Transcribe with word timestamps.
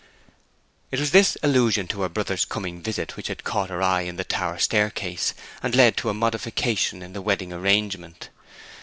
It 0.89 0.99
was 0.99 1.11
this 1.11 1.37
allusion 1.43 1.87
to 1.89 2.01
her 2.01 2.09
brother's 2.09 2.43
coming 2.43 2.81
visit 2.81 3.15
which 3.15 3.27
had 3.27 3.43
caught 3.43 3.69
her 3.69 3.83
eye 3.83 4.01
in 4.01 4.15
the 4.15 4.23
tower 4.23 4.57
staircase, 4.57 5.35
and 5.61 5.75
led 5.75 5.95
to 5.97 6.09
a 6.09 6.13
modification 6.15 7.03
in 7.03 7.13
the 7.13 7.21
wedding 7.21 7.53
arrangement. 7.53 8.29